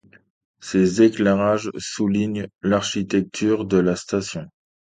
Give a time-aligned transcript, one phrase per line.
[0.61, 4.47] Ces éclairages soulignent l'architecture de la station.